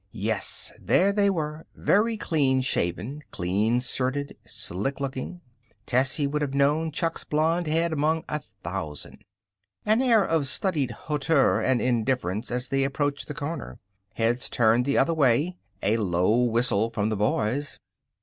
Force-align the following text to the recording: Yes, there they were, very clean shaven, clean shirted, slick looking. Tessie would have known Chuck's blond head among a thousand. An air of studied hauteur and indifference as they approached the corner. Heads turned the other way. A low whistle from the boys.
Yes, 0.17 0.73
there 0.81 1.13
they 1.13 1.29
were, 1.29 1.67
very 1.75 2.17
clean 2.17 2.61
shaven, 2.61 3.21
clean 3.29 3.79
shirted, 3.79 4.35
slick 4.43 4.99
looking. 4.99 5.41
Tessie 5.85 6.25
would 6.25 6.41
have 6.41 6.55
known 6.55 6.91
Chuck's 6.91 7.23
blond 7.23 7.67
head 7.67 7.93
among 7.93 8.23
a 8.27 8.39
thousand. 8.63 9.23
An 9.85 10.01
air 10.01 10.25
of 10.25 10.47
studied 10.47 10.89
hauteur 10.89 11.61
and 11.61 11.79
indifference 11.79 12.49
as 12.49 12.69
they 12.69 12.83
approached 12.83 13.27
the 13.27 13.35
corner. 13.35 13.77
Heads 14.15 14.49
turned 14.49 14.85
the 14.85 14.97
other 14.97 15.13
way. 15.13 15.57
A 15.83 15.97
low 15.97 16.45
whistle 16.45 16.89
from 16.89 17.09
the 17.09 17.15
boys. 17.15 17.77